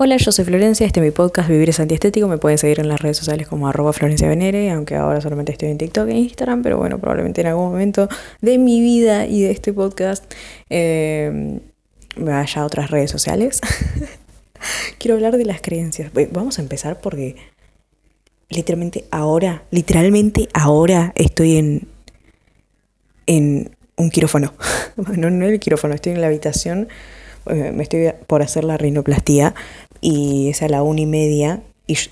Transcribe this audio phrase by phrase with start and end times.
[0.00, 2.28] Hola, yo soy Florencia, este es mi podcast Vivir es Antiestético.
[2.28, 5.70] Me pueden seguir en las redes sociales como arroba Florencia Venere, aunque ahora solamente estoy
[5.70, 8.08] en TikTok e Instagram, pero bueno, probablemente en algún momento
[8.40, 10.32] de mi vida y de este podcast
[10.70, 11.58] eh,
[12.16, 13.60] me vaya a otras redes sociales.
[14.98, 16.12] Quiero hablar de las creencias.
[16.30, 17.34] Vamos a empezar porque
[18.50, 21.88] literalmente ahora, literalmente ahora estoy en,
[23.26, 24.54] en un quirófano.
[24.96, 26.86] no, no en el quirófano, estoy en la habitación
[27.48, 29.54] eh, me estoy por hacer la rinoplastía
[30.00, 31.62] y es a la una y media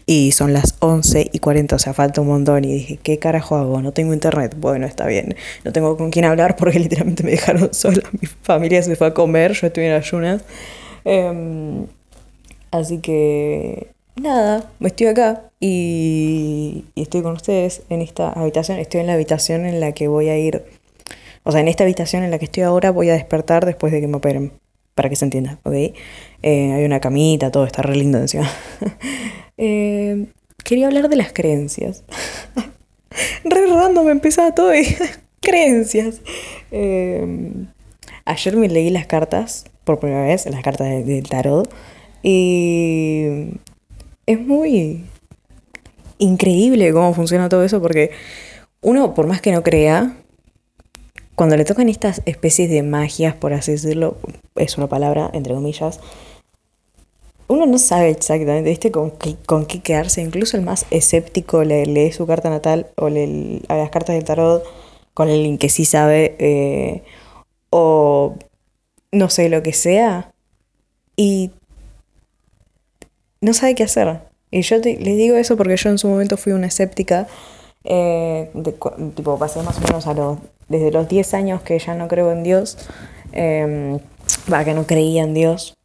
[0.06, 2.64] y, son las 11 y 40, o sea, falta un montón.
[2.64, 3.82] Y dije, ¿qué carajo hago?
[3.82, 4.56] No tengo internet.
[4.58, 5.36] Bueno, está bien.
[5.64, 8.02] No tengo con quién hablar porque literalmente me dejaron sola.
[8.20, 10.42] Mi familia se fue a comer, yo estoy en ayunas.
[11.04, 11.86] Em,
[12.70, 18.78] así que, nada, estoy acá y, y estoy con ustedes en esta habitación.
[18.78, 20.64] Estoy en la habitación en la que voy a ir.
[21.44, 24.00] O sea, en esta habitación en la que estoy ahora voy a despertar después de
[24.00, 24.52] que me operen
[24.96, 25.74] para que se entienda, ¿ok?
[25.74, 28.50] Eh, hay una camita, todo está re lindo encima.
[29.58, 30.26] Eh,
[30.64, 32.04] quería hablar de las creencias.
[33.44, 34.84] re random empezaba todo y
[35.40, 36.20] creencias.
[36.70, 37.52] Eh,
[38.26, 41.72] ayer me leí las cartas por primera vez, las cartas del tarot,
[42.22, 43.48] y
[44.26, 45.06] es muy
[46.18, 48.10] increíble cómo funciona todo eso porque
[48.82, 50.18] uno, por más que no crea,
[51.36, 54.16] cuando le tocan estas especies de magias, por así decirlo,
[54.56, 56.00] es una palabra, entre comillas,
[57.48, 58.90] uno no sabe exactamente.
[58.90, 59.12] Con,
[59.66, 60.20] qué, quedarse.
[60.20, 64.24] Incluso el más escéptico le lee su carta natal o lee a las cartas del
[64.24, 64.64] tarot
[65.14, 67.02] con el que sí sabe eh,
[67.70, 68.34] o
[69.12, 70.32] no sé, lo que sea
[71.16, 71.52] y
[73.40, 74.20] no sabe qué hacer.
[74.50, 77.28] Y yo le digo eso porque yo en su momento fui una escéptica,
[77.86, 78.50] eh,
[79.14, 82.32] tipo pasé más o menos a los desde los 10 años que ya no creo
[82.32, 82.76] en Dios,
[83.32, 83.98] eh,
[84.64, 85.76] que no creía en Dios.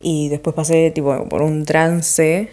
[0.00, 2.50] Y después pasé tipo por un trance,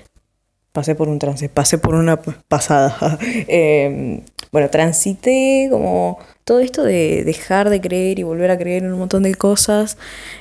[0.71, 3.17] pasé por un trance, pasé por una pasada.
[3.47, 8.93] Em, bueno, transité como todo esto de dejar de creer y volver a creer en
[8.93, 9.97] un montón de cosas.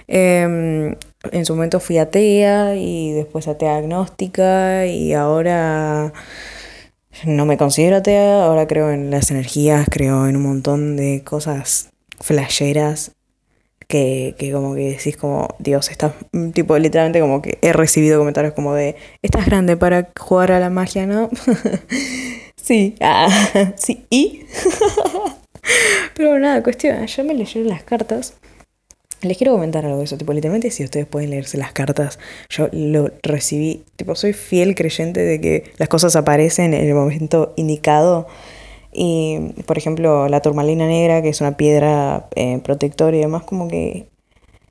[0.07, 0.97] Em,
[1.33, 6.13] en su momento fui atea y después atea agnóstica y ahora
[7.25, 11.91] no me considero atea, ahora creo en las energías, creo en un montón de cosas
[12.21, 13.13] flasheras
[13.87, 16.13] que, que como que decís como, Dios, estás,
[16.53, 20.71] tipo, literalmente como que he recibido comentarios como de, estás grande para jugar a la
[20.71, 21.31] magia, ¿no?
[22.57, 23.29] sí, ah,
[23.77, 24.47] sí, ¿y?
[26.15, 28.35] Pero nada, cuestión, yo me leyeron las cartas
[29.25, 32.19] les quiero comentar algo de eso, tipo, literalmente si ustedes pueden leerse las cartas,
[32.49, 37.53] yo lo recibí, tipo, soy fiel creyente de que las cosas aparecen en el momento
[37.57, 38.27] indicado.
[38.93, 43.67] Y, por ejemplo, la turmalina negra, que es una piedra eh, protectora y demás, como
[43.67, 44.07] que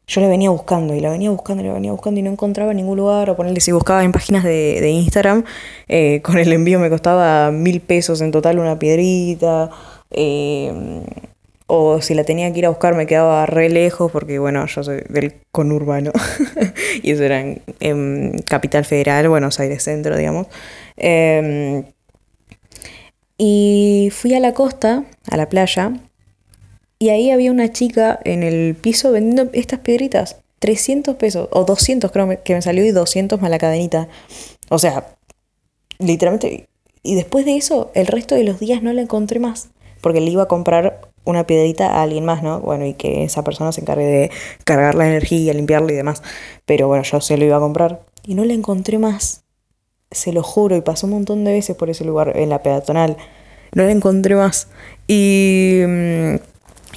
[0.08, 2.72] yo la venía buscando y la venía buscando y la venía buscando y no encontraba
[2.72, 3.30] en ningún lugar.
[3.30, 5.44] O ponerle, si buscaba en páginas de, Instagram,
[5.88, 9.70] eh, con el envío me costaba mil pesos en total una piedrita.
[10.12, 11.04] Eh,
[11.76, 14.84] o si la tenía que ir a buscar me quedaba re lejos porque bueno, yo
[14.84, 16.12] soy del conurbano
[17.02, 17.40] y eso era
[17.80, 20.46] en, Capital Federal, Buenos Aires Centro, digamos.
[20.98, 21.84] Em,
[23.40, 25.94] y fui a la costa, a la playa,
[27.00, 30.38] y ahí había una chica en el piso vendiendo estas piedritas.
[30.60, 34.10] 300 pesos, o 200 creo que me salió y 200 más la cadenita.
[34.70, 35.16] O sea,
[35.98, 36.68] literalmente.
[37.02, 39.70] Y después de eso, el resto de los días no la encontré más.
[40.02, 42.60] Porque le iba a comprar una piedrita a alguien más, ¿no?
[42.60, 44.32] Bueno, y que esa persona se encargue de
[44.66, 46.22] cargar la energía, limpiarla y demás.
[46.66, 49.44] Pero bueno, yo se lo iba a comprar y no la encontré más.
[50.12, 53.18] Se lo juro, y pasó un montón de veces por ese lugar, en la peatonal.
[53.74, 54.68] No la encontré más.
[55.08, 56.36] Y, mm,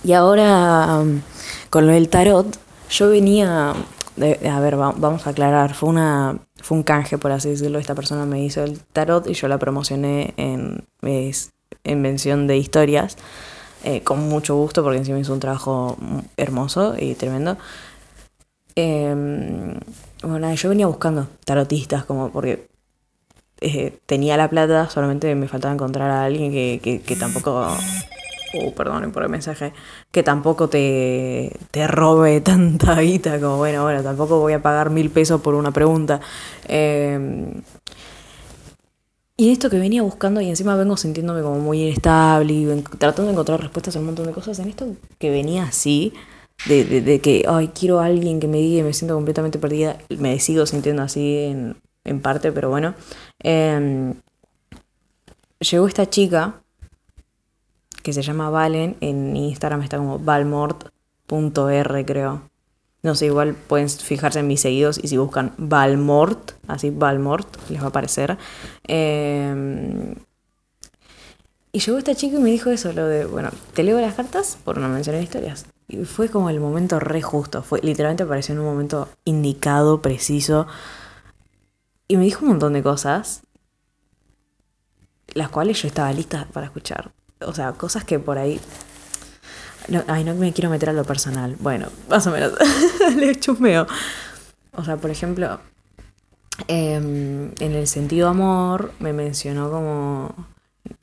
[0.05, 1.23] y ahora, mm,
[1.71, 2.59] con lo del tarot,
[2.91, 3.71] yo venía...
[3.71, 5.75] a ver, vamos a aclarar.
[5.75, 7.79] Fue, una, fue un canje, por así decirlo.
[7.79, 13.17] Esta persona me hizo el tarot y yo la promocioné en, en de historias.
[13.87, 15.97] Eh, con mucho gusto porque encima hizo un trabajo
[16.37, 17.57] hermoso y tremendo.
[18.75, 19.79] Em,
[20.25, 22.67] bueno, yo venía buscando tarotistas como porque
[23.61, 27.65] eh, tenía la plata, solamente me faltaba encontrar a alguien que, que, tampoco...
[28.55, 29.73] Uh, perdonen por el mensaje.
[30.11, 35.11] Que tampoco te, te robe tanta guita como, bueno, bueno, tampoco voy a pagar mil
[35.11, 36.21] pesos por una pregunta.
[36.67, 37.53] Eh,
[39.37, 43.33] y esto que venía buscando y encima vengo sintiéndome como muy inestable y tratando de
[43.33, 44.87] encontrar respuestas a un montón de cosas, en esto
[45.19, 46.15] que venía así,
[46.67, 49.99] de, de, que, ay, quiero a alguien que me diga y me siento completamente perdida,
[50.09, 52.95] me sigo sintiendo así en, en parte, pero bueno.
[53.41, 54.15] Em,
[55.61, 56.63] llegó esta chica
[58.03, 62.56] que se llama Valen, en Instagram está como valmort.r creo.
[63.03, 67.81] No sé, igual pueden fijarse en mis seguidos y si buscan Valmort, así Valmort, les
[67.81, 68.37] va a aparecer.
[68.85, 70.15] Em,
[71.73, 74.59] y llegó esta chica y me dijo eso, lo de, bueno, te leo las cartas
[74.65, 75.67] por una mención de historias.
[75.89, 80.67] Y fue como el momento re justo, fue, literalmente apareció en un momento indicado, preciso.
[82.09, 83.43] Y me dijo un montón de cosas,
[85.35, 87.13] las cuales yo estaba lista para escuchar.
[87.41, 88.59] O sea, cosas que por ahí
[89.89, 91.57] no, ay, no me quiero meter a lo personal.
[91.61, 92.53] Bueno, más o menos.
[93.17, 93.87] Le chusmeo.
[94.73, 95.61] O sea, por ejemplo,
[96.69, 100.35] em, en el sentido amor, me mencionó como.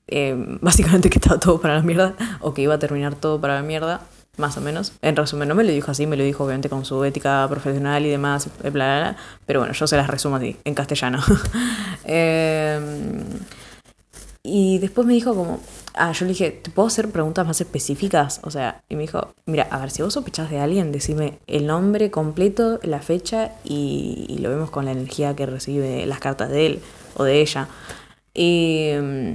[0.07, 2.15] Em, básicamente que estaba todo para la mierda.
[2.41, 4.01] O que iba a terminar todo para la mierda.
[4.37, 4.93] Más o menos.
[5.01, 8.05] En resumen, no me lo dijo así, me lo dijo obviamente con su ética profesional
[8.05, 8.49] y demás.
[8.71, 9.15] Bla,
[9.45, 11.19] pero bueno, yo se las resumo así, en castellano.
[12.05, 12.79] eh,
[14.45, 15.61] y después me dijo como,
[15.93, 18.41] ah, yo le dije, ¿te puedo hacer preguntas más específicas?
[18.43, 21.65] O sea, y me dijo, mira, a ver, si vos sospechás de alguien, decime el
[21.65, 26.65] nombre completo, la fecha y, lo vemos con la energía que recibe las cartas de
[26.65, 26.81] él
[27.15, 27.69] o de ella.
[28.33, 29.33] Y mm,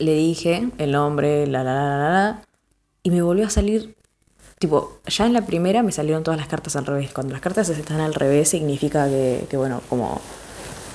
[0.00, 2.42] le dije el nombre, la, la, la, la, la,
[3.02, 3.96] y me volvió a salir,
[4.58, 7.10] tipo, ya en la primera me salieron todas las cartas al revés.
[7.12, 10.20] Cuando las cartas están al revés significa que, que bueno, como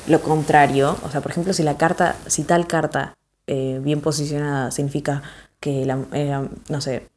[0.07, 3.15] lo contrario, o sea, por ejemplo, si la carta, si tal carta
[3.47, 5.23] eh, bien posicionada significa
[5.59, 7.07] que la, eh, no sé,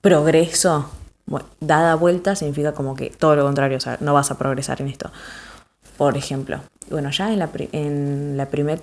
[0.00, 0.90] progreso,
[1.26, 4.80] bueno, dada vuelta significa como que todo lo contrario, o sea, no vas a progresar
[4.80, 5.10] en esto.
[5.96, 8.82] Por ejemplo, bueno, ya en la, en la primera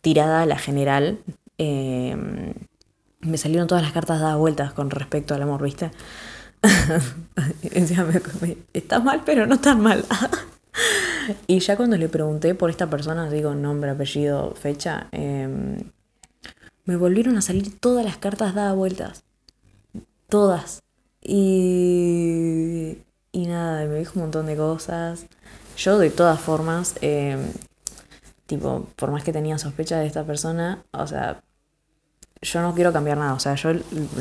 [0.00, 1.18] tirada, la general,
[1.58, 2.54] em,
[3.20, 5.90] me salieron todas las cartas dadas vueltas con respecto al amor, ¿viste?
[8.72, 10.04] está mal, pero no tan mal.
[11.46, 15.78] y ya cuando le pregunté por esta persona, digo nombre, apellido, fecha, em,
[16.84, 19.24] me volvieron a salir todas las cartas dadas vueltas.
[20.28, 20.82] Todas.
[21.22, 22.98] Y,
[23.32, 25.26] y nada, me dijo un montón de cosas.
[25.76, 27.52] Yo de todas formas, em,
[28.46, 31.42] tipo, por más que tenía sospecha de esta persona, o sea,
[32.42, 33.34] yo no quiero cambiar nada.
[33.34, 33.70] O sea, yo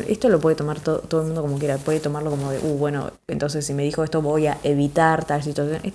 [0.08, 1.78] esto lo puede tomar todo el mundo como quiera.
[1.78, 5.44] Puede tomarlo como de, uh, bueno, entonces si me dijo esto voy a evitar tal
[5.44, 5.94] situación.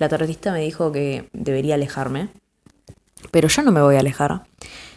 [0.00, 2.30] La tarotista me dijo que debería alejarme,
[3.30, 4.44] pero yo no me voy a alejar.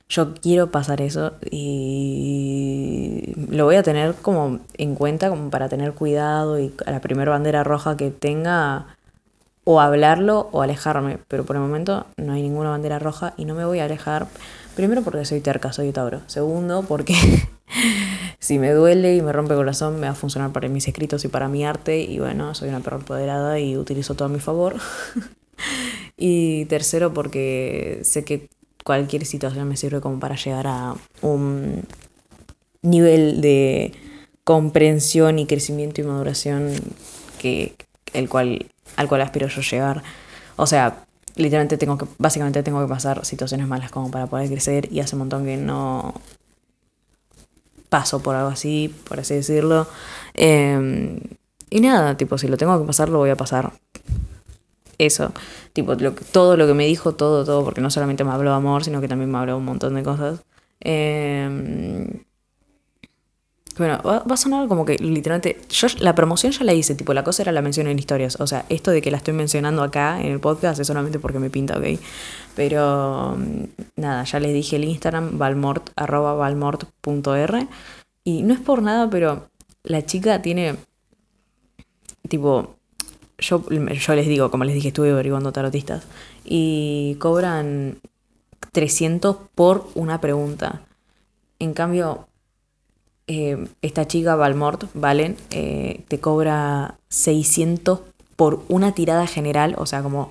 [0.07, 5.91] Yo quiero pasar eso y lo voy a tener como en cuenta como para tener
[5.91, 8.95] cuidado y a la primera bandera roja que tenga
[9.65, 13.55] o hablarlo o alejarme, pero por el momento no hay ninguna bandera roja y no
[13.55, 14.27] me voy a alejar.
[14.75, 16.21] Primero porque soy terca, soy Tauro.
[16.27, 17.15] Segundo porque
[18.39, 21.23] si me duele y me rompe el corazón, me va a funcionar para mis escritos
[21.25, 22.01] y para mi arte.
[22.01, 24.75] Y bueno, soy una perra empoderada y utilizo todo a mi favor.
[26.17, 28.49] y tercero, porque sé que
[28.83, 31.83] cualquier situación me sirve como para llegar a un
[32.81, 33.93] nivel de
[34.43, 36.73] comprensión y crecimiento y maduración
[37.39, 37.75] que
[38.13, 40.03] el cual al cual aspiro yo llegar.
[40.55, 41.05] O sea,
[41.35, 45.15] literalmente tengo que básicamente tengo que pasar situaciones malas como para poder crecer y hace
[45.15, 46.13] un montón que no
[47.89, 49.87] paso por algo así, por así decirlo.
[50.33, 51.19] Em,
[51.69, 53.73] y nada, tipo, si lo tengo que pasar, lo voy a pasar.
[54.97, 55.31] Eso,
[55.73, 59.01] tipo, todo lo que me dijo, todo, todo, porque no solamente me habló amor, sino
[59.01, 60.39] que también me habló un montón de cosas.
[60.81, 62.02] Eh,
[63.77, 65.59] bueno, va, a sonar como que literalmente.
[65.69, 68.39] Yo la promoción ya la hice, tipo, la cosa era la mención en historias.
[68.39, 71.39] O sea, esto de que la estoy mencionando acá en el podcast es solamente porque
[71.39, 71.99] me pinta, ¿ok?
[72.55, 73.63] Pero mm,
[73.95, 77.67] nada, ya les dije el Instagram, valmort, arroba valmort.r.
[78.23, 79.47] Y no es por nada, pero
[79.83, 80.75] la chica tiene.
[82.29, 82.75] Tipo,
[83.39, 86.03] yo, yo les digo, como les dije, estuve averiguando tarotistas.
[86.45, 87.97] Y cobran
[88.71, 90.81] 300 por una pregunta.
[91.59, 92.27] En cambio,
[93.27, 98.01] eh, esta chica Valmort, Valen, eh, te cobra 600
[98.35, 100.29] por una tirada general, o sea, como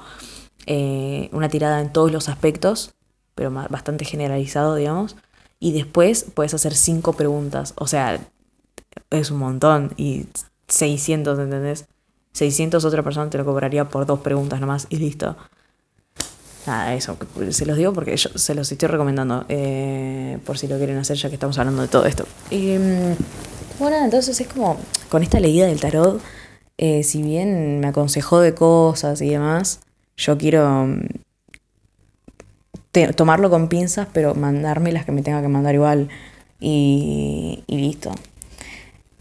[0.66, 2.94] eh, una tirada en todos los aspectos,
[3.34, 5.16] pero bastante generalizado, digamos.
[5.58, 8.20] Y después puedes hacer cinco preguntas, o sea,
[9.10, 9.92] es un montón.
[9.96, 10.26] Y
[10.68, 11.86] 600, ¿entendés?
[12.32, 15.36] 600 otra persona te lo cobraría por dos preguntas nomás y listo.
[16.66, 17.16] Nada, eso,
[17.50, 21.16] se los digo porque yo se los estoy recomendando, eh, por si lo quieren hacer
[21.16, 22.24] ya que estamos hablando de todo esto.
[22.50, 23.16] Y, mm,
[23.80, 24.76] bueno, entonces es como,
[25.08, 26.20] con esta leída del tarot,
[26.78, 29.80] eh, si bien me aconsejó de cosas y demás,
[30.16, 31.08] yo quiero mm,
[33.16, 36.08] tomarlo con pinzas, pero mandarme las que me tenga que mandar igual
[36.60, 38.12] y, y listo.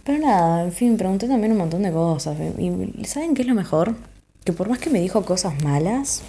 [0.03, 2.38] Pero nada, en fin, pregunté también un montón de cosas.
[2.57, 3.95] ¿Y saben qué es lo mejor?
[4.43, 6.24] Que por más que me dijo cosas malas,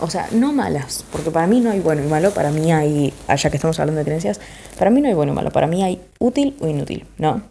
[0.00, 3.12] o sea, no malas, porque para mí no hay bueno y malo, para mí hay,
[3.28, 4.40] allá que estamos hablando de creencias,
[4.78, 7.42] para mí no hay bueno y malo, para mí hay útil o inútil, ¿no?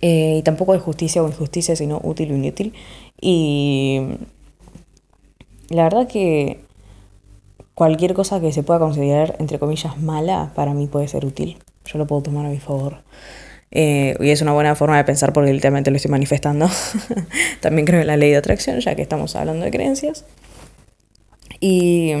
[0.00, 2.74] Eh, y tampoco es justicia o injusticia, sino útil o inútil.
[3.20, 4.02] Y
[5.70, 6.60] la verdad que
[7.74, 11.56] cualquier cosa que se pueda considerar, entre comillas, mala, para mí puede ser útil.
[11.86, 13.02] Yo lo puedo tomar a mi favor.
[13.70, 16.68] Eh, y es una buena forma de pensar porque literalmente lo estoy manifestando.
[17.60, 20.24] También creo en la ley de atracción, ya que estamos hablando de creencias.
[21.66, 22.12] Y,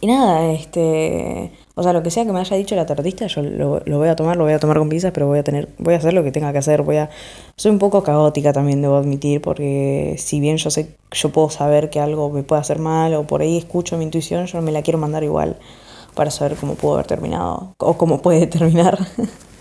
[0.00, 3.42] y nada, este o sea, lo que sea que me haya dicho la tarotista, yo
[3.42, 5.94] lo, voy a tomar, lo voy a tomar con pinzas, pero voy a tener, voy
[5.94, 7.10] a hacer lo que tenga que hacer, voy a.
[7.56, 11.90] Soy un poco caótica también, debo admitir, porque si bien yo sé, yo puedo saber
[11.90, 14.82] que algo me puede hacer mal, o por ahí escucho mi intuición, yo me la
[14.82, 15.58] quiero mandar igual
[16.14, 18.98] para saber cómo pudo haber terminado, o cómo puede terminar.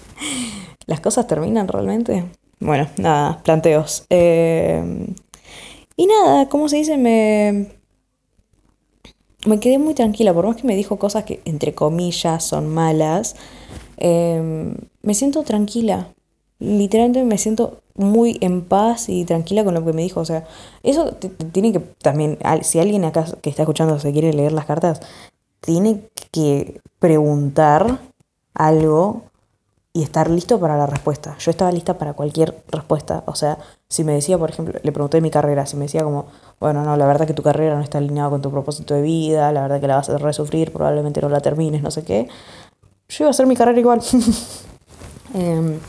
[0.86, 2.26] ¿Las cosas terminan realmente?
[2.60, 4.06] Bueno, nada, planteos.
[4.12, 5.08] Eh,
[5.96, 6.98] y nada, ¿cómo se dice?
[6.98, 7.83] Me
[9.46, 13.36] me quedé muy tranquila, por más que me dijo cosas que entre comillas son malas,
[13.98, 16.10] em, me siento tranquila.
[16.60, 20.22] Literalmente me siento muy en paz y tranquila con lo que me dijo.
[20.22, 20.46] O sea,
[20.84, 21.14] eso
[21.52, 25.02] tiene que también, si alguien acá que está escuchando se quiere leer las cartas,
[25.62, 28.00] tiene que preguntar
[28.54, 29.24] algo
[29.96, 31.36] y estar listo para la respuesta.
[31.38, 33.24] Yo estaba lista para cualquier respuesta.
[33.28, 36.26] O sea, si me decía, por ejemplo, le pregunté mi carrera, si me decía como,
[36.60, 39.52] bueno, no, la verdad que tu carrera no está alineada con tu propósito de vida,
[39.52, 42.28] la verdad que la vas a resufrir, probablemente no la termines, no sé qué,
[43.08, 44.02] yo iba a hacer mi carrera igual.
[45.36, 45.80] Em,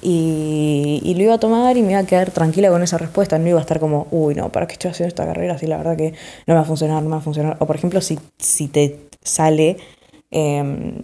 [0.00, 3.38] y, lo iba a tomar y me iba a quedar tranquila con esa respuesta.
[3.38, 5.58] No iba a estar como, uy, no, ¿para qué estoy haciendo esta carrera?
[5.58, 6.12] Si la verdad que
[6.46, 7.58] no me va a funcionar, no me va a funcionar.
[7.60, 9.76] O por ejemplo, si, si te sale
[10.30, 11.02] eh,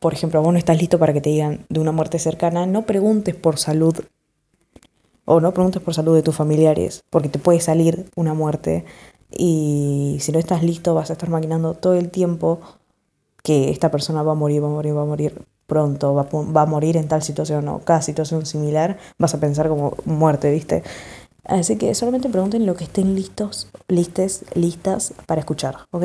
[0.00, 2.82] por ejemplo, vos no estás listo para que te digan de una muerte cercana, no
[2.82, 3.94] preguntes por salud
[5.26, 8.84] o no preguntes por salud de tus familiares, porque te puede salir una muerte
[9.30, 12.60] y si no estás listo vas a estar maquinando todo el tiempo
[13.42, 16.66] que esta persona va a morir, va a morir, va a morir pronto, va, a
[16.66, 20.82] morir en tal situación o cada situación similar, vas a pensar como muerte, ¿viste?
[21.44, 26.04] Así que solamente pregunten lo que estén listos, listes, listas para escuchar, ¿ok?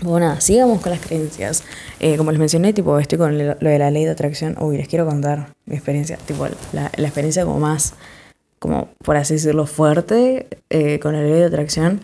[0.00, 1.64] Bueno, sigamos con las creencias.
[1.98, 4.56] Eh, como les mencioné, tipo, estoy con lo de la ley de atracción.
[4.60, 7.94] Uy, les quiero contar mi experiencia, tipo, la, experiencia como más,
[8.60, 12.00] como por así decirlo, fuerte eh, con la ley de atracción.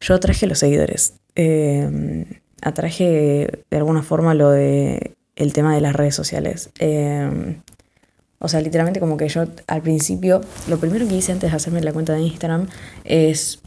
[0.00, 1.14] Yo atraje los seguidores.
[1.36, 2.26] Eh,
[2.60, 6.70] atraje de alguna forma lo de el tema de las redes sociales.
[8.38, 11.80] o sea, literalmente como que yo al principio, lo primero que hice antes de hacerme
[11.80, 12.68] la cuenta de Instagram
[13.04, 13.60] es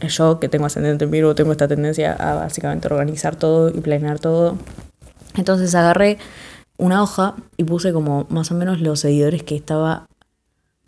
[0.00, 4.18] yo que tengo ascendente en Virgo tengo esta tendencia a básicamente organizar todo y planear
[4.18, 4.56] todo.
[5.36, 6.18] Entonces agarré
[6.76, 10.08] una hoja y puse como más o menos los seguidores que estaba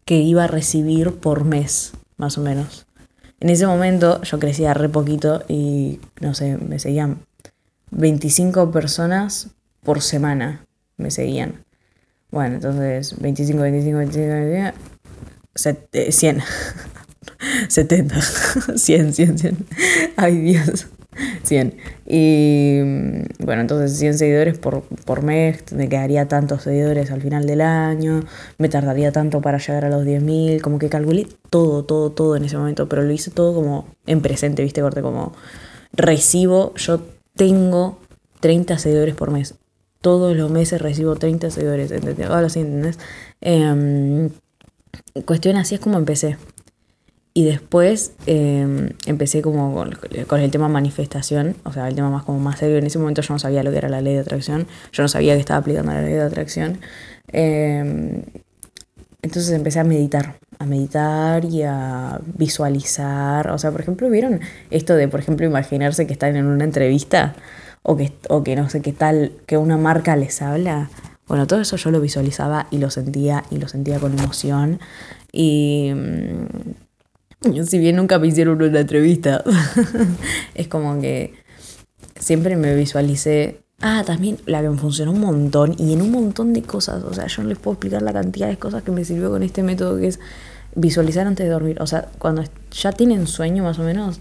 [0.04, 2.86] que iba a recibir por mes, más o menos.
[3.40, 7.18] En ese momento yo crecía re poquito y no sé, me seguían
[7.90, 9.48] 25 personas
[9.82, 11.64] por semana me seguían.
[12.30, 14.74] Bueno, entonces 25, 25, 25,
[15.54, 16.42] 25 100.
[17.68, 18.20] 70,
[18.76, 19.56] 100, 100, 100.
[20.16, 20.86] Ay Dios,
[21.44, 21.74] 100.
[22.06, 27.46] Y mm, bueno, entonces 100 seguidores por, por mes, me quedaría tantos seguidores al final
[27.46, 28.20] del año,
[28.58, 32.44] me tardaría tanto para llegar a los 10.000, como que calculé todo, todo, todo en
[32.44, 35.34] ese momento, pero lo hice todo como en presente, viste, corte, como
[35.92, 37.02] recibo, yo
[37.36, 37.98] tengo
[38.40, 39.54] 30 seguidores por mes.
[40.00, 42.30] Todos los meses recibo 30 seguidores, ¿entendés?
[42.30, 42.98] Ahora sí, ¿entendés?
[43.42, 44.30] Eh,
[45.26, 46.38] cuestión así es como empecé.
[47.32, 52.40] Y después em, empecé como con, el tema manifestación, o sea, el tema más como
[52.40, 52.78] más serio.
[52.78, 55.08] En ese momento yo no sabía lo que era la ley de atracción, yo no
[55.08, 56.80] sabía que estaba aplicando la ley de atracción.
[57.28, 58.22] Em,
[59.22, 63.50] entonces empecé a meditar, a meditar y a visualizar.
[63.50, 67.34] O sea, por ejemplo, ¿vieron esto de, por ejemplo, imaginarse que están en una entrevista
[67.82, 70.90] o que, o que no sé qué tal, que una marca les habla?
[71.28, 74.80] Bueno, todo eso yo lo visualizaba y lo sentía y lo sentía con emoción.
[75.32, 75.92] Y
[77.66, 79.42] si bien nunca me hicieron una entrevista,
[80.54, 81.34] es como que
[82.18, 83.60] siempre me visualicé.
[83.82, 87.02] Ah, también la que me funcionó un montón y en un montón de cosas.
[87.04, 89.42] O sea, yo no les puedo explicar la cantidad de cosas que me sirvió con
[89.42, 90.20] este método que es
[90.74, 91.80] visualizar antes de dormir.
[91.80, 94.20] O sea, cuando ya tienen sueño más o menos,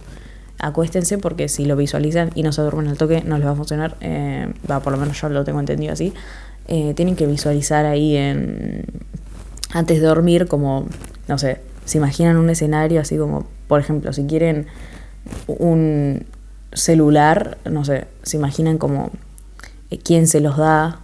[0.60, 3.56] acuéstense porque si lo visualizan y no se duermen al toque, no les va a
[3.56, 3.98] funcionar.
[4.00, 6.14] Eh, por lo menos yo lo tengo entendido así.
[6.70, 8.86] Eh, tienen que visualizar ahí en
[9.72, 10.86] antes de dormir como,
[11.28, 11.60] no sé,
[11.90, 14.68] se imaginan un escenario así como, por ejemplo, si quieren
[15.48, 16.24] un
[16.72, 19.10] celular, no sé, se imaginan como
[19.90, 21.00] eh, quién se los da,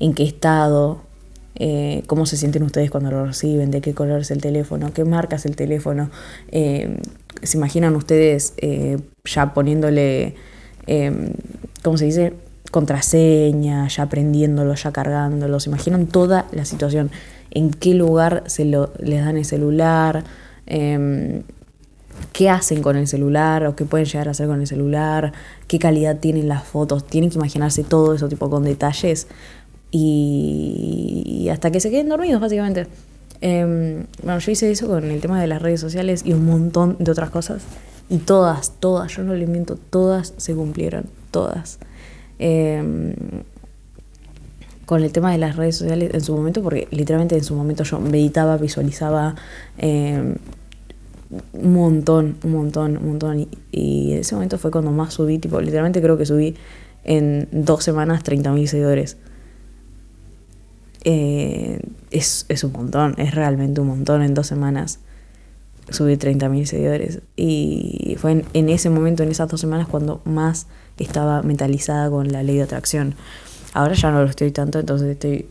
[0.00, 1.00] en qué estado,
[1.54, 5.06] eh, cómo se sienten ustedes cuando lo reciben, de qué color es el teléfono, qué
[5.06, 6.10] marca es el teléfono.
[6.52, 7.00] Eh,
[7.42, 8.52] se imaginan ustedes
[9.24, 10.34] ya poniéndole,
[11.82, 12.34] ¿cómo se dice?
[12.70, 15.66] contraseña, ya aprendiéndolos, ya cargándolos.
[15.66, 17.10] Imaginan toda la situación,
[17.50, 20.24] en qué lugar se lo, les dan el celular,
[20.66, 21.42] em,
[22.32, 25.32] qué hacen con el celular o qué pueden llegar a hacer con el celular,
[25.66, 27.06] qué calidad tienen las fotos.
[27.06, 29.26] Tienen que imaginarse todo eso tipo con detalles
[29.90, 32.86] y, hasta que se queden dormidos básicamente.
[33.40, 36.96] Em, bueno, yo hice eso con el tema de las redes sociales y un montón
[36.98, 37.62] de otras cosas.
[38.10, 41.78] Y todas, todas, yo no le miento, todas se cumplieron, todas.
[42.38, 43.14] Em,
[44.88, 47.84] con el tema de las redes sociales en su momento, porque literalmente en su momento
[47.84, 49.34] yo meditaba, visualizaba
[49.76, 50.36] em,
[51.52, 53.48] un montón, un montón, un montón.
[53.70, 56.54] Y, en ese momento fue cuando más subí, tipo, literalmente creo que subí
[57.04, 59.18] en dos semanas 30.000 seguidores.
[61.04, 61.80] Eh,
[62.10, 65.00] es, es, un montón, es realmente un montón en dos semanas
[65.90, 67.20] subí 30.000 seguidores.
[67.36, 70.66] Y fue en, ese momento, en esas dos semanas, cuando más
[70.98, 73.14] estaba mentalizada con la ley de atracción.
[73.74, 75.46] Ahora ya no lo estoy tanto, entonces estoy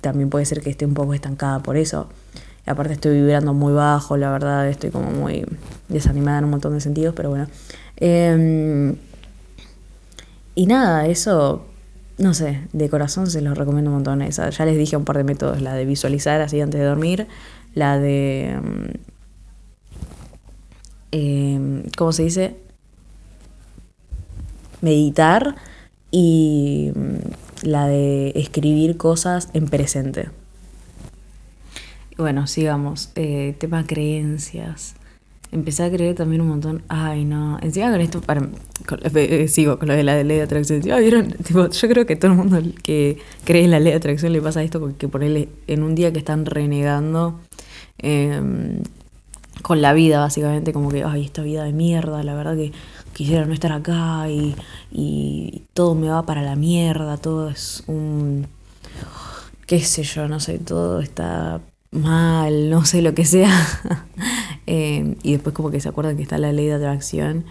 [0.00, 2.08] también puede ser que esté un poco estancada por eso.
[2.66, 5.44] Aparte estoy vibrando muy bajo, la verdad, estoy como muy
[5.88, 7.48] desanimada en un montón de sentidos, pero bueno.
[7.96, 8.94] Eh,
[10.54, 11.64] y nada, eso
[12.20, 14.20] no sé, de corazón se los recomiendo un montón.
[14.22, 14.50] Esa.
[14.50, 17.26] Ya les dije un par de métodos, la de visualizar así antes de dormir,
[17.74, 18.60] la de...
[21.12, 22.56] Eh, ¿Cómo se dice?
[24.82, 25.56] Meditar
[26.10, 26.92] y
[27.62, 30.30] la de escribir cosas en presente.
[32.16, 33.10] Bueno, sigamos.
[33.14, 34.94] Eh, tema creencias
[35.52, 36.82] empecé a creer también un montón.
[36.88, 37.58] Ay, no.
[37.60, 38.48] Encima con esto, para,
[39.14, 40.80] eh, sigo con lo de la ley de atracción.
[40.80, 41.34] ¿vieron?
[41.72, 44.62] yo creo que todo el mundo que cree en la ley de atracción le pasa
[44.62, 47.40] esto porque ponerle en un día que están renegando
[47.98, 48.82] em,
[49.62, 52.72] con la vida, básicamente, como que, ay, esta vida de mierda, la verdad que
[53.12, 54.54] quisiera no estar acá y,
[54.90, 58.46] y todo me va para la mierda, todo es un
[59.70, 61.60] qué sé yo, no sé, todo está
[61.92, 63.50] mal, no sé lo que sea.
[64.72, 67.44] Eh, y después como que se acuerdan que está la ley de atracción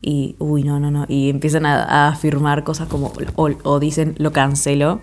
[0.00, 1.04] y, uy, no, no, no.
[1.06, 5.02] Y empiezan a, afirmar cosas como, o, dicen, lo cancelo,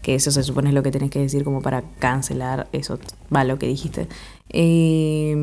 [0.00, 2.98] que eso se supone es lo que tenés que decir como para cancelar eso,
[3.34, 4.08] va, lo que dijiste.
[4.48, 5.36] Eh,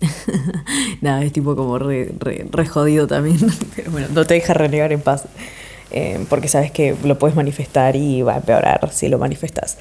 [1.00, 3.38] Nada, es tipo como re, re, jodido también,
[3.76, 5.24] pero bueno, no te deja renegar en paz.
[5.92, 9.78] Eh, porque sabes que lo puedes manifestar y va a empeorar si lo manifestas.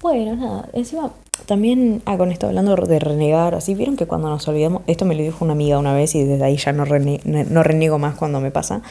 [0.00, 1.12] Bueno, nada, encima
[1.44, 5.14] también, ah, con esto hablando de renegar, así, vieron que cuando nos olvidamos, esto me
[5.14, 8.40] lo dijo una amiga una vez y desde ahí ya no, no reniego más cuando
[8.40, 8.82] me pasa.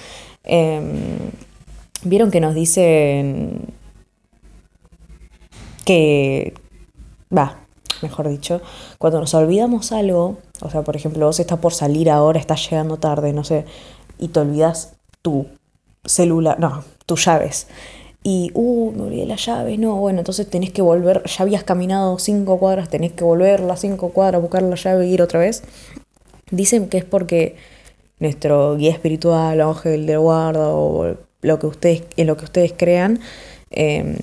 [0.43, 1.31] Em,
[2.03, 3.61] vieron que nos dicen
[5.85, 6.53] que,
[7.35, 7.59] va,
[8.01, 8.61] mejor dicho,
[8.97, 12.97] cuando nos olvidamos algo, o sea, por ejemplo, vos estás por salir ahora, estás llegando
[12.97, 13.65] tarde, no sé,
[14.17, 15.47] y te olvidas tu
[16.05, 17.67] celular, no, tus llaves
[18.27, 22.17] y, uh, me olvidé las llaves, no, bueno, entonces tenés que volver, ya habías caminado
[22.17, 25.61] cinco cuadras, tenés que volver las cinco cuadras, buscar la llave e ir otra vez.
[26.49, 27.55] Dicen que es porque
[28.17, 33.19] nuestro guía espiritual, ángel de guarda o lo que ustedes, en lo que ustedes crean,
[33.69, 34.15] em,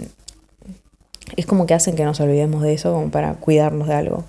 [1.36, 4.24] es como que hacen que nos olvidemos de eso como para cuidarnos de algo.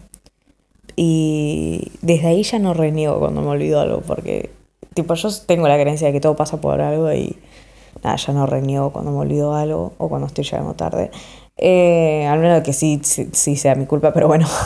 [0.95, 4.49] Y desde ahí ya no reniego cuando me olvido algo, porque
[4.93, 7.35] tipo yo tengo la creencia de que todo pasa por algo y
[8.03, 11.11] nada, ya no reniego cuando me olvido algo o cuando estoy llegando tarde.
[11.57, 14.47] Eh, al menos que sí, sí, sea mi culpa, pero bueno.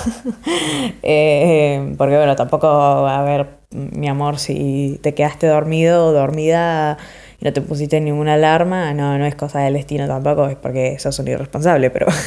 [1.03, 6.97] Eh, porque bueno, tampoco, a ver, mi amor, si te quedaste dormido o dormida
[7.39, 10.99] y no te pusiste ninguna alarma, no, no es cosa del destino tampoco, es porque
[10.99, 12.07] sos un irresponsable, pero...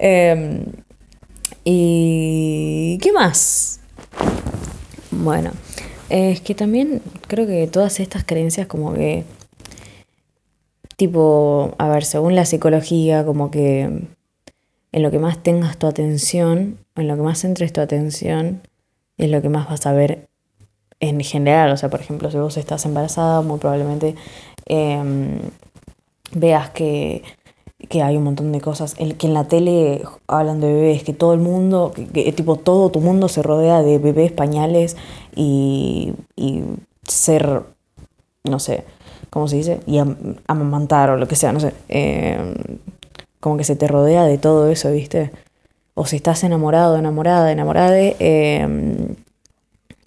[0.00, 0.64] Em,
[1.64, 3.80] ¿Y qué más?
[5.10, 5.50] Bueno,
[6.08, 9.24] es que también creo que todas estas creencias como que
[10.98, 16.76] Tipo, a ver, según la psicología, como que en lo que más tengas tu atención,
[16.96, 18.62] en lo que más centres tu atención,
[19.16, 20.26] es lo que más vas a ver
[20.98, 21.70] en general.
[21.70, 24.16] O sea, por ejemplo, si vos estás embarazada, muy probablemente
[24.66, 25.38] em,
[26.32, 27.22] veas que,
[28.02, 28.94] hay un montón de cosas.
[28.94, 33.00] Que en la tele hablan de bebés, que todo el mundo, que, tipo todo tu
[33.00, 34.96] mundo se rodea de bebés, pañales
[35.34, 36.62] y, y
[37.06, 37.62] ser,
[38.44, 38.84] no sé,
[39.30, 39.80] ¿cómo se dice?
[39.86, 39.98] Y
[40.46, 41.72] amamantar o lo que sea, no sé.
[41.88, 42.54] Em,
[43.40, 45.30] como que se te rodea de todo eso, ¿viste?
[45.94, 49.16] O si estás enamorado, enamorada, enamorada, eh,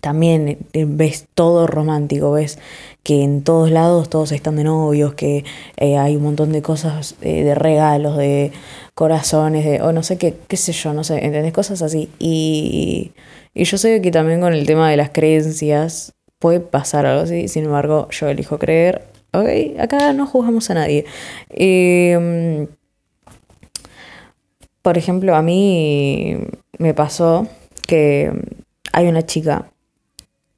[0.01, 2.59] también ves todo romántico, ves
[3.03, 5.43] que en todos lados todos están de novios, que
[5.77, 8.51] eh, hay un montón de cosas, eh, de regalos, de
[8.93, 11.53] corazones, de, o no sé qué, qué sé yo, no sé, ¿entendés?
[11.53, 12.09] Cosas así.
[12.19, 13.11] Y,
[13.53, 17.47] y yo sé que también con el tema de las creencias puede pasar algo así,
[17.47, 19.79] sin embargo yo elijo creer ¿ok?
[19.79, 21.05] Acá no juzgamos a nadie.
[21.49, 22.67] Em,
[24.81, 26.37] por ejemplo, a mí
[26.77, 27.47] me pasó
[27.87, 28.31] que
[28.93, 29.71] hay una chica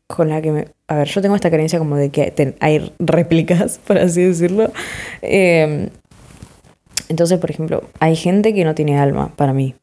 [0.07, 0.67] con la que me...
[0.93, 4.71] A ver, yo tengo esta creencia como de que hay réplicas, por así decirlo.
[5.23, 5.89] Em,
[7.09, 9.73] entonces, por ejemplo, hay gente que no tiene alma para mí.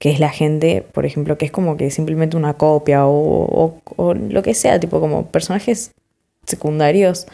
[0.00, 4.14] Que es la gente, por ejemplo, que es como que simplemente una copia o, o
[4.14, 5.92] lo que sea, tipo como personajes
[6.42, 7.28] secundarios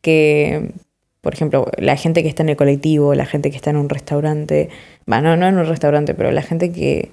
[0.00, 0.72] que,
[1.20, 3.90] por ejemplo, la gente que está en el colectivo, la gente que está en un
[3.90, 4.70] restaurante,
[5.04, 7.10] bueno, no en un restaurante, pero la gente que,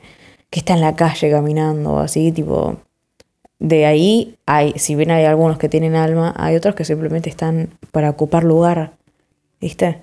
[0.50, 2.78] que está en la calle caminando, así, tipo,
[3.60, 7.70] de ahí hay, si bien hay algunos que tienen alma, hay otros que simplemente están
[7.92, 8.92] para ocupar lugar,
[9.60, 10.02] ¿viste?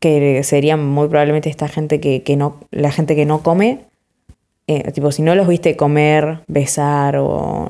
[0.00, 3.80] Que serían muy probablemente esta gente que, que no, la gente que no come,
[4.66, 7.68] eh, tipo, si no los viste comer, besar o,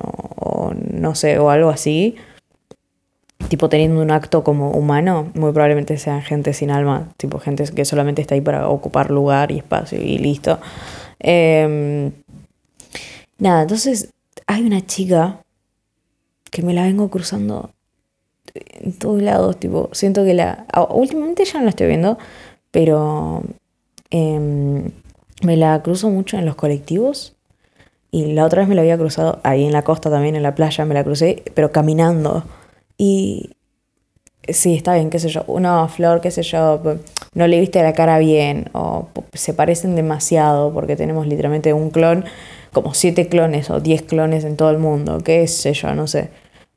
[0.92, 2.16] no sé, o algo así,
[3.48, 7.84] tipo teniendo un acto como humano, muy probablemente sean gente sin alma, tipo gente que
[7.84, 10.58] solamente está ahí para ocupar lugar y espacio y listo.
[11.18, 12.12] Em,
[13.38, 14.10] nada, entonces
[14.52, 15.40] hay una chica
[16.50, 17.70] que me la vengo cruzando
[18.54, 20.66] en todos lados, tipo, siento que la...
[20.90, 22.18] Últimamente ya no la estoy viendo,
[22.70, 23.42] pero
[24.10, 24.90] em,
[25.42, 27.34] me la cruzo mucho en los colectivos.
[28.10, 30.54] Y la otra vez me la había cruzado ahí en la costa también, en la
[30.54, 32.44] playa, me la crucé, pero caminando.
[32.98, 33.52] Y
[34.46, 36.82] sí, está bien, qué sé yo, una flor, qué sé yo,
[37.34, 42.26] no le viste la cara bien o se parecen demasiado porque tenemos literalmente un clon,
[42.72, 46.30] como siete clones o diez clones en todo el mundo, qué sé yo, no sé.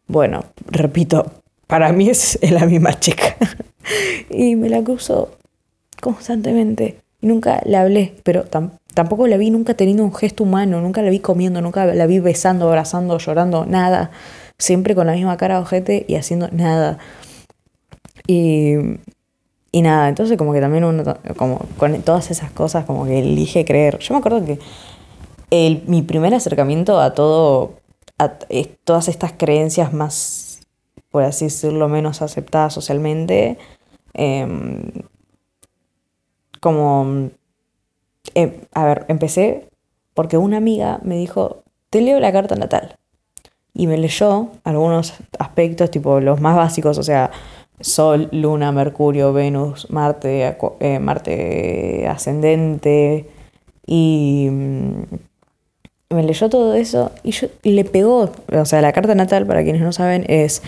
[0.08, 1.32] Bueno, repito,
[1.68, 3.36] para mí es la misma chica.
[4.30, 5.32] y me la cruzo
[6.02, 6.98] constantemente.
[7.22, 8.44] Nunca la hablé, pero
[8.94, 12.20] tampoco la vi nunca teniendo un gesto humano, nunca la vi comiendo, nunca la vi
[12.20, 14.12] besando, abrazando, llorando, nada
[14.58, 16.98] siempre con la misma cara de ojete y haciendo nada.
[18.28, 18.76] Y,
[19.72, 21.04] y nada, entonces como que también uno,
[21.38, 24.00] como con todas esas cosas, como que elige creer.
[24.00, 24.60] Yo me acuerdo que
[25.52, 27.74] mi primer acercamiento a todo,
[28.18, 28.30] a
[28.84, 30.62] todas estas creencias más,
[31.12, 33.58] por así decirlo, menos aceptadas socialmente,
[34.14, 34.92] em,
[36.62, 37.30] como,
[38.34, 39.70] em, a ver, empecé
[40.14, 42.98] porque una amiga me dijo, te leo la carta natal
[43.74, 47.32] y me leyó algunos aspectos, tipo los más básicos, o sea,
[47.82, 53.30] Sol, Luna, Mercurio, Venus, Marte, eh, Marte ascendente,
[53.86, 55.04] y mm,
[56.10, 59.82] me leyó todo eso y, yo, le pegó, o sea, la carta natal, para quienes
[59.82, 60.62] no saben, es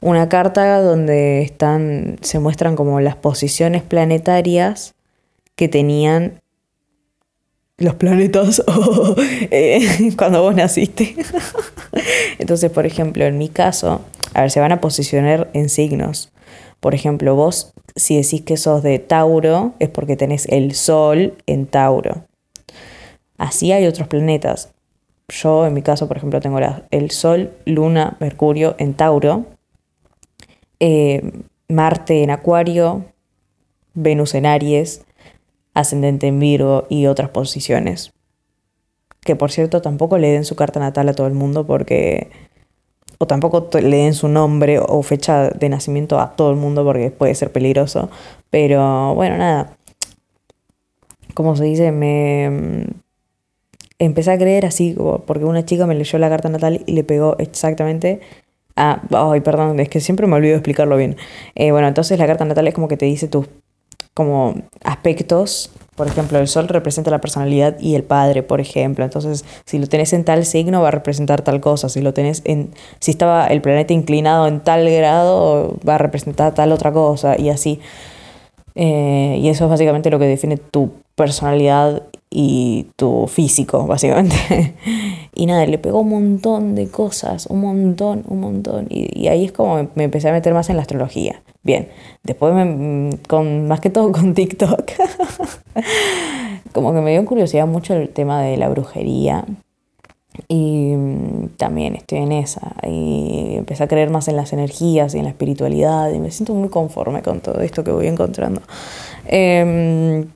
[0.00, 4.94] una carta donde están, se muestran como las posiciones planetarias
[5.56, 6.40] que tenían
[7.76, 8.62] los planetas
[9.50, 11.16] eh, cuando vos naciste.
[12.38, 14.02] Entonces, por ejemplo, en mi caso,
[14.34, 16.30] a ver, se van a posicionar en signos.
[16.80, 21.66] Por ejemplo, vos si decís que sos de Tauro es porque tenés el Sol en
[21.66, 22.24] Tauro.
[23.36, 24.70] Así hay otros planetas.
[25.30, 26.58] Yo en mi caso, por ejemplo, tengo
[26.90, 29.46] el Sol, Luna, Mercurio en Tauro,
[30.80, 31.22] eh,
[31.68, 33.04] Marte en Acuario,
[33.94, 35.04] Venus en Aries,
[35.72, 38.12] ascendente en Virgo y otras posiciones.
[39.20, 42.30] Que por cierto tampoco le den su carta natal a todo el mundo porque...
[43.18, 47.10] O tampoco le den su nombre o fecha de nacimiento a todo el mundo porque
[47.10, 48.08] puede ser peligroso.
[48.48, 49.76] Pero bueno, nada.
[51.34, 52.86] Como se dice, me
[54.00, 57.36] empecé a creer así, porque una chica me leyó la carta natal y le pegó
[57.38, 58.20] exactamente
[58.74, 59.00] a...
[59.12, 61.16] Ay, perdón, es que siempre me olvido explicarlo bien.
[61.54, 63.46] Eh, bueno, entonces la carta natal es como que te dice tus
[64.14, 65.70] como aspectos.
[65.94, 69.04] Por ejemplo, el sol representa la personalidad y el padre, por ejemplo.
[69.04, 71.88] Entonces, si lo tenés en tal signo, va a representar tal cosa.
[71.90, 72.70] Si lo tenés en.
[73.00, 77.38] Si estaba el planeta inclinado en tal grado, va a representar tal otra cosa.
[77.38, 77.80] Y así.
[78.74, 84.74] Eh, y eso es básicamente lo que define tu personalidad y tu físico, básicamente.
[85.34, 88.86] y nada, le pegó un montón de cosas, un montón, un montón.
[88.88, 91.42] Y, ahí es como me empecé a meter más en la astrología.
[91.62, 91.88] Bien,
[92.22, 94.92] después me, con, más que todo con TikTok,
[96.72, 99.44] como que me dio curiosidad mucho el tema de la brujería.
[100.48, 102.74] Y mm, también estoy en esa.
[102.86, 106.12] Y empecé a creer más en las energías y en la espiritualidad.
[106.12, 108.62] Y me siento muy conforme con todo esto que voy encontrando.
[109.26, 110.28] Em,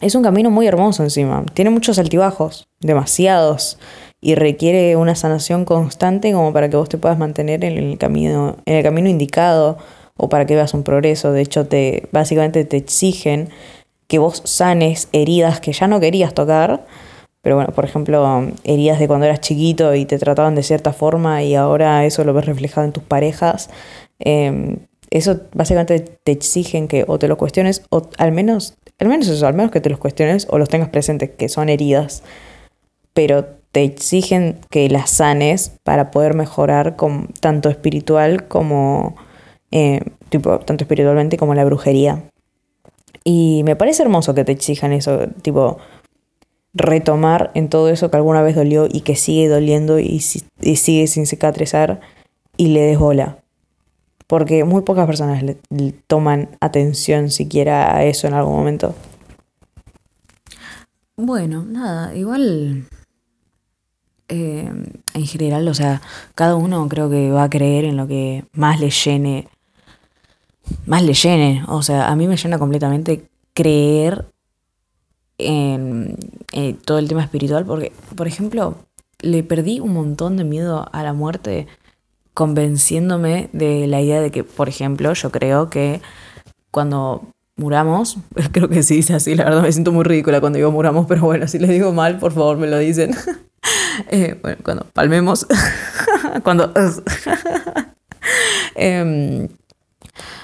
[0.00, 1.44] es un camino muy hermoso encima.
[1.54, 3.78] Tiene muchos altibajos, demasiados.
[4.20, 8.56] Y requiere una sanación constante como para que vos te puedas mantener en el camino,
[8.66, 9.78] en el camino indicado
[10.16, 11.30] o para que veas un progreso.
[11.30, 13.48] De hecho, te, básicamente te exigen
[14.08, 16.84] que vos sanes heridas que ya no querías tocar.
[17.42, 21.44] Pero bueno, por ejemplo, heridas de cuando eras chiquito y te trataban de cierta forma
[21.44, 23.70] y ahora eso lo ves reflejado en tus parejas.
[24.18, 24.78] Em,
[25.10, 29.46] eso básicamente te exigen que o te lo cuestiones o al menos, al menos eso,
[29.46, 32.22] al menos que te los cuestiones o los tengas presentes, que son heridas,
[33.14, 39.16] pero te exigen que las sanes para poder mejorar con, tanto espiritual como,
[39.70, 42.24] eh, tipo, tanto espiritualmente como la brujería.
[43.24, 45.78] Y me parece hermoso que te exijan eso, tipo,
[46.74, 50.22] retomar en todo eso que alguna vez dolió y que sigue doliendo y,
[50.60, 52.00] y sigue sin cicatrizar
[52.56, 53.38] y le des bola
[54.28, 55.56] porque muy pocas personas le,
[56.06, 58.94] toman atención siquiera a eso en algún momento.
[61.16, 62.84] Bueno, nada, igual
[64.28, 64.70] eh,
[65.14, 66.02] en general, o sea,
[66.36, 69.48] cada uno creo que va a creer en lo que más le llene,
[70.86, 74.26] más le llene, o sea, a mí me llena completamente creer
[75.38, 76.16] en,
[76.52, 78.76] en todo el tema espiritual, porque, por ejemplo,
[79.20, 81.66] le perdí un montón de miedo a la muerte
[82.38, 86.00] convenciéndome de la idea de que, por ejemplo, yo creo que
[86.70, 87.22] cuando
[87.56, 88.18] muramos,
[88.52, 91.22] creo que sí dice así, la verdad me siento muy ridícula cuando digo muramos, pero
[91.22, 93.10] bueno, si les digo mal, por favor me lo dicen.
[94.10, 95.44] Eh, bueno, cuando palmemos,
[96.44, 96.72] cuando...
[98.76, 99.48] Em,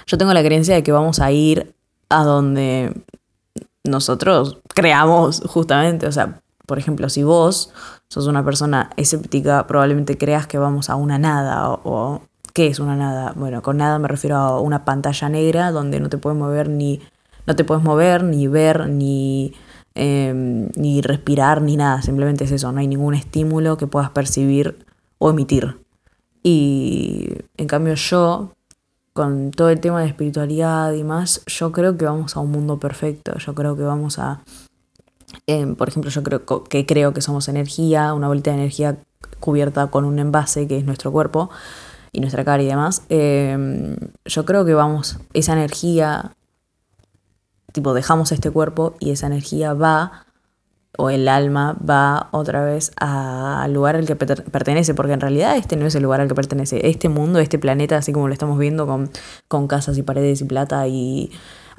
[0.06, 1.72] yo tengo la creencia de que vamos a ir
[2.08, 2.92] a donde
[3.84, 7.72] nosotros creamos justamente, o sea, por ejemplo, si vos
[8.08, 12.22] sos una persona escéptica, probablemente creas que vamos a una nada o,
[12.52, 13.32] ¿qué es una nada?
[13.36, 17.00] Bueno, con nada me refiero a una pantalla negra donde no te puedes mover ni
[17.46, 19.52] no te puedes mover ni ver ni
[19.94, 24.86] em, ni respirar ni nada, simplemente es eso, no hay ningún estímulo que puedas percibir
[25.18, 25.78] o emitir.
[26.42, 28.52] Y en cambio yo
[29.14, 32.78] con todo el tema de espiritualidad y más, yo creo que vamos a un mundo
[32.80, 34.42] perfecto, yo creo que vamos a
[35.46, 38.96] Em, por ejemplo, yo creo que creo que somos energía, una bolita de energía
[39.40, 41.50] cubierta con un envase que es nuestro cuerpo
[42.12, 43.02] y nuestra cara y demás.
[43.08, 46.32] Em, yo creo que vamos, esa energía,
[47.72, 50.26] tipo, dejamos este cuerpo y esa energía va,
[50.96, 55.76] o el alma va otra vez al lugar al que pertenece, porque en realidad este
[55.76, 56.88] no es el lugar al que pertenece.
[56.88, 59.10] Este mundo, este planeta, así como lo estamos viendo con,
[59.48, 61.32] con casas y paredes y plata y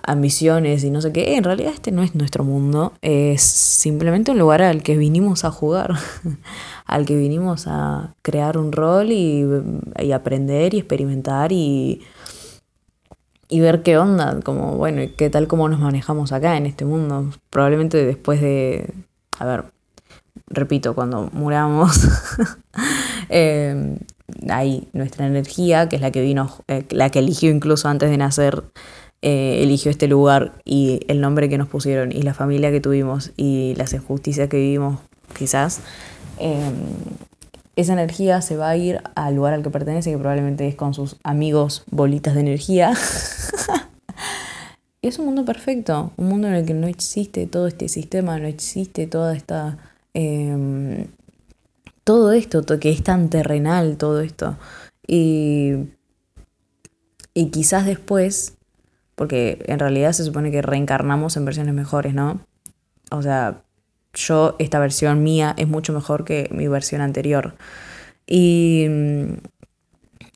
[0.06, 1.36] ambiciones y no sé qué.
[1.36, 5.52] En realidad este no es nuestro mundo, es simplemente un lugar al que vinimos a
[5.52, 5.96] jugar,
[6.86, 9.46] al que vinimos a crear un rol y,
[10.14, 12.02] aprender y experimentar y,
[13.50, 17.32] y ver qué onda, como bueno, qué tal como nos manejamos acá en este mundo.
[17.50, 18.94] Probablemente después de,
[19.40, 19.66] a ver,
[20.48, 22.08] repito, cuando muramos,
[23.30, 23.98] eh,
[24.50, 28.18] ahí nuestra energía, que es la que vino, eh, la que eligió incluso antes de
[28.18, 28.64] nacer,
[29.28, 33.32] eh, eligió este lugar y el nombre que nos pusieron y la familia que tuvimos
[33.36, 35.00] y las injusticias que vivimos
[35.36, 35.80] quizás,
[36.38, 36.76] em,
[37.76, 40.94] esa energía se va a ir al lugar al que pertenece, que probablemente es con
[40.94, 42.94] sus amigos bolitas de energía.
[45.02, 48.46] es un mundo perfecto, un mundo en el que no existe todo este sistema, no
[48.46, 49.80] existe toda esta...
[50.14, 51.08] Em,
[52.04, 54.56] todo esto, que es tan terrenal, todo esto.
[55.08, 55.72] Y,
[57.34, 58.55] y quizás después
[59.16, 62.42] porque en realidad se supone que reencarnamos en versiones mejores, ¿no?
[63.12, 63.62] O sea,
[64.14, 67.56] yo, esta versión mía es mucho mejor que mi versión anterior.
[68.28, 68.88] Y,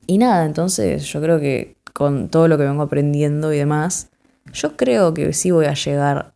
[0.07, 4.09] y nada, entonces yo creo que con todo lo que vengo aprendiendo y demás,
[4.53, 6.33] yo creo que sí voy a llegar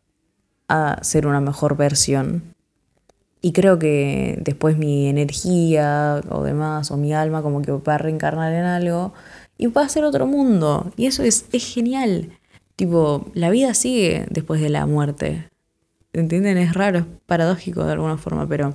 [0.67, 2.43] a ser una mejor versión.
[3.41, 7.97] Y creo que después mi energía o demás, o mi alma, como que va a
[7.97, 9.13] reencarnar en algo
[9.63, 10.91] y va a ser otro mundo.
[10.97, 12.37] Y eso es, es genial.
[12.75, 15.47] Tipo, la vida sigue después de la muerte.
[16.11, 16.57] ¿Entienden?
[16.57, 18.73] Es raro, es paradójico de alguna forma, pero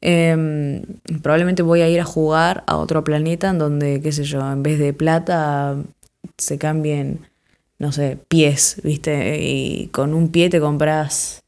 [0.00, 0.80] em,
[1.22, 4.62] probablemente voy a ir a jugar a otro planeta en donde, qué sé yo, en
[4.62, 5.76] vez de plata
[6.38, 7.20] se cambien,
[7.78, 9.42] no sé, pies, ¿viste?
[9.42, 11.42] Y con un pie te compras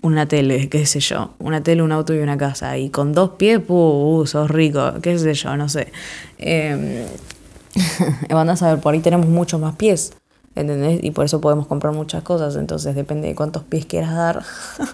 [0.00, 2.78] una tele, qué sé yo, una tele, un auto y una casa.
[2.78, 5.88] Y con dos pies, uh, sos rico, qué sé yo, no sé.
[6.38, 7.06] Eh,
[8.30, 10.12] van a saber, por ahí tenemos muchos más pies.
[10.54, 11.00] ¿entendés?
[11.02, 14.42] Y por eso podemos comprar muchas cosas, entonces depende de cuántos pies quieras dar.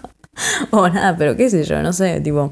[0.71, 2.51] o nada, pero qué sé yo, no sé, tipo,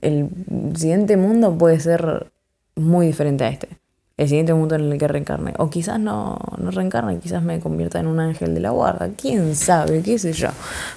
[0.00, 0.28] el
[0.74, 2.30] siguiente mundo puede ser
[2.76, 3.68] muy diferente a este.
[4.16, 5.54] El siguiente mundo en el que reencarne.
[5.58, 9.10] O quizás no, no reencarne, quizás me convierta en un ángel de la guarda.
[9.16, 10.48] Quién sabe, qué sé yo.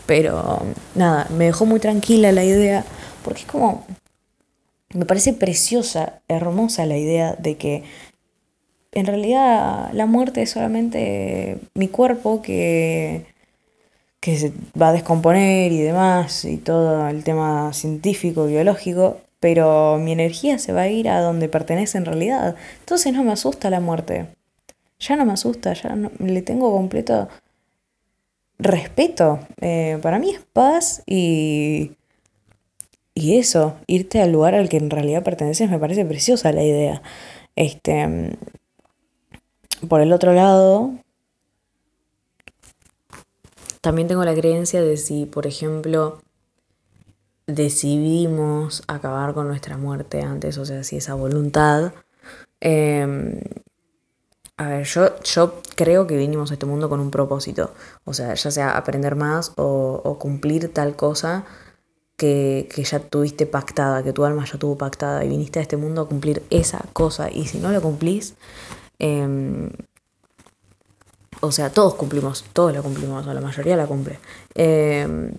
[0.08, 0.64] Pero
[0.96, 2.84] nada, me dejó muy tranquila la idea.
[3.24, 3.86] Porque es como.
[4.96, 7.84] Me parece preciosa, hermosa la idea de que
[8.92, 13.26] en realidad la muerte es solamente mi cuerpo que,
[14.20, 20.12] que se va a descomponer y demás, y todo el tema científico, biológico, pero mi
[20.12, 22.56] energía se va a ir a donde pertenece en realidad.
[22.82, 24.28] Entonces no me asusta la muerte.
[25.00, 27.28] ya no me asusta, ya le tengo completo
[28.60, 29.40] respeto.
[29.62, 31.94] Eh, para mí es paz y,
[33.16, 37.02] y eso, irte al lugar al que en realidad perteneces, me parece preciosa la idea.
[37.56, 38.38] Este,
[39.88, 40.92] por el otro lado,
[43.82, 46.22] también tengo la creencia de si, por ejemplo,
[47.48, 51.94] decidimos acabar con nuestra muerte antes, o sea, si esa voluntad...
[52.60, 53.40] Em,
[54.58, 57.74] a ver, yo, yo creo que vinimos a este mundo con un propósito,
[58.06, 61.46] o sea, ya sea aprender más o, cumplir tal cosa
[62.16, 66.02] que, ya tuviste pactada, que tu alma ya tuvo pactada y viniste a este mundo
[66.02, 68.36] a cumplir esa cosa y si no lo cumplís,
[69.02, 69.70] em,
[71.42, 74.20] o sea, todos cumplimos, todos la cumplimos, o la mayoría la cumple.
[74.54, 75.34] Em,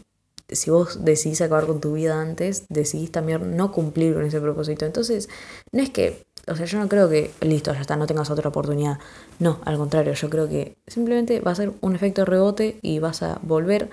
[0.49, 4.85] si vos decidís acabar con tu vida antes, decidís también no cumplir con ese propósito.
[4.85, 5.29] Entonces,
[5.71, 8.49] no es que, o sea, yo no creo que, listo, ya está, no tengas otra
[8.49, 8.99] oportunidad.
[9.39, 13.23] No, al contrario, yo creo que simplemente va a ser un efecto rebote y vas
[13.23, 13.89] a volver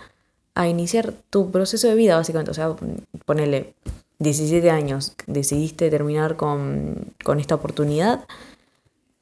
[0.55, 2.51] a iniciar tu proceso de vida, básicamente.
[2.51, 2.75] O sea,
[3.25, 3.75] ponele
[4.17, 8.25] 17 años, decidiste terminar con, con esta oportunidad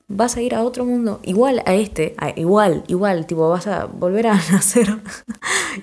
[0.08, 4.28] vas a ir a otro mundo, igual a este, igual, igual, tipo, vas a volver
[4.28, 4.88] a nacer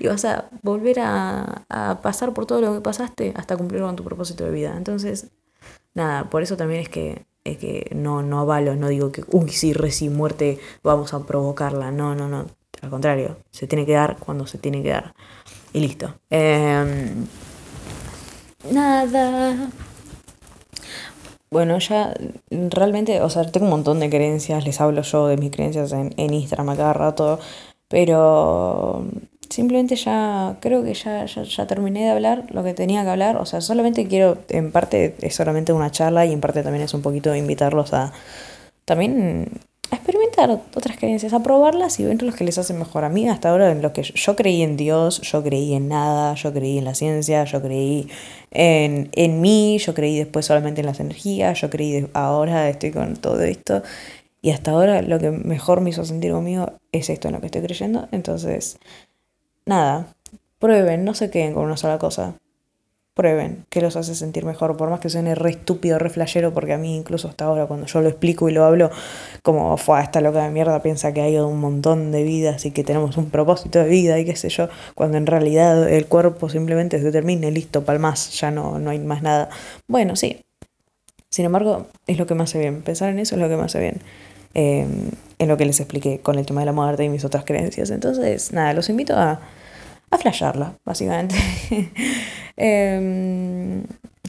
[0.01, 1.67] y vas a volver a,
[2.03, 4.75] pasar por todo lo que pasaste hasta cumplir con tu propósito de vida.
[4.77, 5.29] Entonces,
[5.95, 9.51] nada, por eso también es que, es que no, no avalo, no digo que, uy,
[9.51, 11.91] sí, reci muerte, vamos a provocarla.
[11.91, 12.47] No, no, no.
[12.83, 15.15] Al contrario, se tiene que dar cuando se tiene que dar.
[15.73, 16.15] Y listo.
[16.31, 17.27] Em,
[18.71, 19.71] nada.
[21.55, 22.12] Bueno, ya
[22.51, 26.12] realmente, o sea, tengo un montón de creencias, les hablo yo de mis creencias en,
[26.17, 27.38] en Instagram a cada rato,
[27.87, 29.07] pero
[29.49, 33.47] simplemente ya creo que ya, ya, terminé de hablar lo que tenía que hablar, o
[33.47, 37.03] sea, solamente quiero, en parte es solamente una charla y en parte también es un
[37.03, 38.12] poquito invitarlos a
[38.85, 39.49] también
[40.05, 43.05] experimentar otras creencias, a probarlas y ver los que les hacen mejor.
[43.05, 46.35] A mí hasta ahora en lo que yo, creí en Dios, yo creí en nada,
[46.35, 48.09] yo creí en la ciencia, yo creí
[48.51, 53.17] en, en mí, yo creí después solamente en las energías, yo creí ahora estoy con
[53.17, 53.83] todo esto.
[54.43, 57.47] Y hasta ahora lo que mejor me hizo sentir conmigo es esto en lo que
[57.47, 58.07] estoy creyendo.
[58.12, 58.79] Entonces,
[59.64, 60.14] nada,
[60.59, 62.37] prueben, no se queden con una sola cosa
[63.14, 66.72] prueben qué los hace sentir mejor, por más que suene re estúpido, re flashero, porque
[66.72, 68.90] a mí incluso hasta ahora cuando yo lo explico y lo hablo,
[69.42, 72.83] como fue esta loca de mierda piensa que hay un montón de vidas y que
[72.83, 77.00] tenemos un propósito de vida y qué sé yo, cuando en realidad el cuerpo simplemente
[77.00, 79.48] se termina y listo, palmas, ya no, no hay más nada.
[79.87, 80.44] Bueno, sí.
[81.31, 82.83] Sin embargo, es lo que me hace bien.
[82.83, 84.00] Pensar en eso es lo que me hace bien.
[84.55, 87.44] Em, en lo que les expliqué con el tema de la muerte y mis otras
[87.44, 87.90] creencias.
[87.90, 89.40] Entonces, nada, los invito a
[90.14, 91.35] a flashearla, básicamente.
[92.57, 93.83] Em,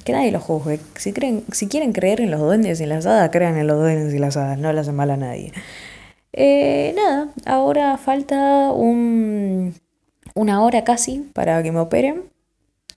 [0.04, 0.80] que nadie lo juzgue.
[0.98, 3.80] Si, creen, si quieren creer en los duendes y en las hadas, crean en los
[3.80, 5.52] duendes y las hadas, no le hacen mal a nadie.
[6.34, 9.74] Eh, nada, ahora falta un,
[10.34, 12.24] una hora casi para que me operen,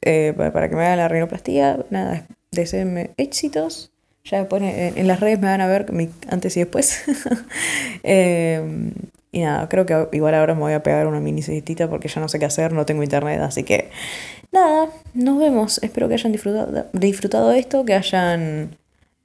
[0.02, 1.78] eh, para que me hagan la rinoplastía.
[1.90, 3.92] Nada, deseenme éxitos.
[4.24, 5.86] Ya después en, las redes me van a ver
[6.28, 7.02] antes y después.
[8.02, 8.92] Em,
[9.32, 12.20] y nada, creo que igual ahora me voy a pegar una mini siestita porque ya
[12.20, 13.90] no sé qué hacer, no tengo internet, así que
[14.52, 15.78] nada, nos vemos.
[15.82, 18.76] Espero que hayan disfrutado, disfrutado esto, que hayan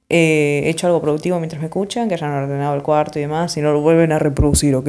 [0.08, 3.60] eh, hecho algo productivo mientras me escuchan, que hayan ordenado el cuarto y demás, y
[3.60, 4.88] no lo vuelven a reproducir, ¿ok?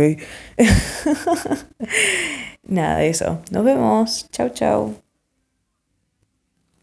[2.63, 3.41] nada, eso.
[3.51, 4.29] Nos vemos.
[4.31, 5.04] Chau, chau.